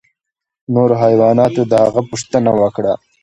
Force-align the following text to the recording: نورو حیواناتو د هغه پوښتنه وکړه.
نورو 0.73 0.95
حیواناتو 1.03 1.61
د 1.71 1.73
هغه 1.83 2.01
پوښتنه 2.09 2.51
وکړه. 2.61 2.93